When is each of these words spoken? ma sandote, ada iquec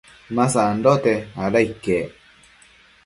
ma 0.35 0.45
sandote, 0.53 1.13
ada 1.45 1.59
iquec 1.69 2.09